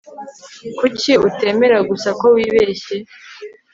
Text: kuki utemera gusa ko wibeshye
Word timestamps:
kuki 0.77 1.11
utemera 1.27 1.77
gusa 1.89 2.09
ko 2.19 2.25
wibeshye 2.35 2.95